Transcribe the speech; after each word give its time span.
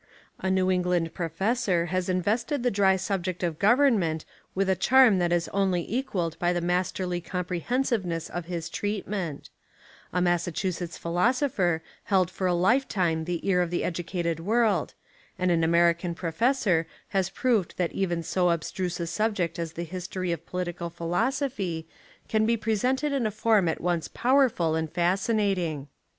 A 0.39 0.49
New 0.49 0.71
England 0.71 1.13
professor 1.13 1.85
has 1.93 2.09
invested 2.09 2.63
the 2.63 2.71
dry 2.71 2.95
subject 2.95 3.43
of 3.43 3.59
government 3.59 4.25
with 4.55 4.67
a 4.67 4.75
charm 4.75 5.19
that 5.19 5.31
is 5.31 5.47
only 5.49 5.85
equalled 5.87 6.39
by 6.39 6.53
the 6.53 6.59
masterly 6.59 7.21
comprehensive 7.21 8.03
ness 8.03 8.27
of 8.27 8.45
his 8.45 8.67
treatment: 8.67 9.51
a 10.11 10.19
Massachusetts 10.19 10.97
philoso 10.97 11.47
pher 11.51 11.81
held 12.05 12.31
for 12.31 12.47
a 12.47 12.53
lifetime 12.55 13.25
the 13.25 13.47
ear 13.47 13.61
of 13.61 13.69
the 13.69 13.83
edu 13.83 14.03
cated 14.03 14.39
world, 14.39 14.95
and 15.37 15.51
an 15.51 15.63
American 15.63 16.15
professor 16.15 16.87
has 17.09 17.29
proved 17.29 17.77
that 17.77 17.91
even 17.91 18.23
so 18.23 18.49
abstruse 18.49 18.99
a 18.99 19.05
subject 19.05 19.59
as 19.59 19.73
the 19.73 19.83
history 19.83 20.31
of 20.31 20.47
political 20.47 20.89
philosophy 20.89 21.87
can 22.27 22.47
be 22.47 22.57
presented 22.57 23.13
in 23.13 23.27
a 23.27 23.29
form 23.29 23.67
at 23.69 23.81
once 23.81 24.07
powerful 24.07 24.73
and 24.73 24.91
fascinating. 24.91 25.87